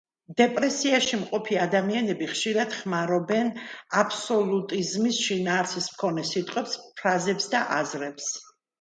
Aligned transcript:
დეპრესიაში 0.39 1.19
მყოფი 1.23 1.57
ადამიანები 1.65 2.29
ხშირად 2.31 2.73
ხმარობენ 2.79 3.53
აბსოლუტიზმის 4.01 5.23
შინაარსის 5.29 5.93
მქონე 5.95 6.29
სიტყვებს, 6.35 6.79
ფრაზებს 6.99 7.51
და 7.57 7.67
აზრებს. 7.81 8.37